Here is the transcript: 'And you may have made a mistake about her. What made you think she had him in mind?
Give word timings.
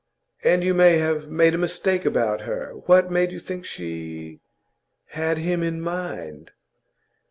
'And 0.43 0.63
you 0.63 0.73
may 0.73 0.97
have 0.97 1.27
made 1.29 1.53
a 1.53 1.59
mistake 1.59 2.05
about 2.05 2.41
her. 2.41 2.71
What 2.87 3.11
made 3.11 3.31
you 3.31 3.39
think 3.39 3.65
she 3.67 4.39
had 5.09 5.37
him 5.37 5.61
in 5.61 5.79
mind? 5.79 6.49